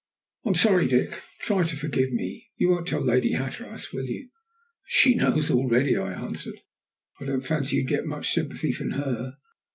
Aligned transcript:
"I'm 0.45 0.55
sorry, 0.55 0.87
Dick. 0.87 1.21
Try 1.41 1.61
to 1.61 1.75
forgive 1.75 2.11
me. 2.11 2.47
You 2.57 2.69
won't 2.69 2.87
tell 2.87 3.01
Lady 3.01 3.33
Hatteras, 3.33 3.93
will 3.93 4.05
you?" 4.07 4.31
"She 4.87 5.13
knows 5.13 5.51
it 5.51 5.53
already," 5.53 5.95
I 5.95 6.13
answered. 6.13 6.59
"I 7.19 7.25
don't 7.25 7.45
fancy 7.45 7.75
you 7.75 7.83
would 7.83 7.89
get 7.89 8.07
much 8.07 8.33
sympathy 8.33 8.71
from 8.71 8.93
her. 8.93 9.37